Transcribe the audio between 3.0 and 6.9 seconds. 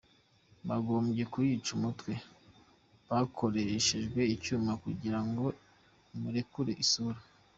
bakoresheje icyuma kugira ngo imurekure